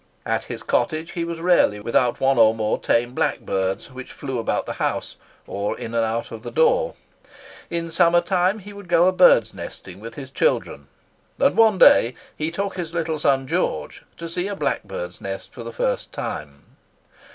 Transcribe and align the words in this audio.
At 0.25 0.45
his 0.45 0.63
cottage 0.63 1.11
he 1.11 1.23
was 1.23 1.39
rarely 1.39 1.79
without 1.79 2.19
one 2.19 2.39
or 2.39 2.55
more 2.55 2.79
tame 2.79 3.13
blackbirds, 3.13 3.91
which 3.91 4.11
flew 4.11 4.39
about 4.39 4.65
the 4.65 4.73
house, 4.81 5.15
or 5.45 5.77
in 5.77 5.93
and 5.93 6.03
out 6.03 6.31
at 6.31 6.41
the 6.41 6.49
door. 6.49 6.95
In 7.69 7.91
summer 7.91 8.19
time 8.19 8.57
he 8.57 8.73
would 8.73 8.87
go 8.87 9.05
a 9.07 9.11
birdnesting 9.13 9.99
with 9.99 10.15
his 10.15 10.31
children; 10.31 10.87
and 11.37 11.55
one 11.55 11.77
day 11.77 12.15
he 12.35 12.49
took 12.49 12.77
his 12.77 12.95
little 12.95 13.19
son 13.19 13.45
George 13.45 14.03
to 14.17 14.27
see 14.27 14.47
a 14.47 14.55
blackbird's 14.55 15.21
nest 15.21 15.53
for 15.53 15.61
the 15.61 15.71
first 15.71 16.11
time. 16.11 16.63